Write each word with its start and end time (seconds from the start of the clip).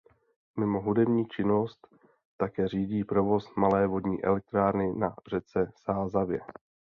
Mimo 0.59 0.81
hudební 0.81 1.25
činnost 1.27 1.87
také 2.37 2.67
řídí 2.67 3.03
provoz 3.03 3.55
malé 3.55 3.87
vodní 3.87 4.23
elektrárny 4.23 4.93
na 4.93 5.15
řece 5.27 5.71
Sázavě. 5.75 6.39